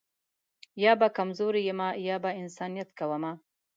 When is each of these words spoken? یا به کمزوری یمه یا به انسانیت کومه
یا 0.83 0.93
به 0.99 1.07
کمزوری 1.17 1.61
یمه 1.69 1.89
یا 2.07 2.15
به 2.23 2.29
انسانیت 2.41 2.89
کومه 2.99 3.31